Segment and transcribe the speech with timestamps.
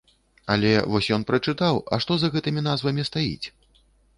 [0.53, 3.47] Але вось ён прачытаў, а што за гэтымі назвамі стаіць?